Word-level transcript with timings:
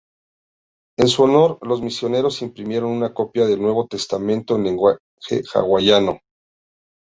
En 0.97 1.07
su 1.09 1.21
honor, 1.21 1.59
los 1.61 1.79
misioneros 1.83 2.41
imprimieron 2.41 2.89
una 2.89 3.13
copia 3.13 3.45
del 3.45 3.61
Nuevo 3.61 3.85
Testamento 3.85 4.55
en 4.55 4.63
lenguaje 4.63 4.97
hawaiano. 5.53 6.19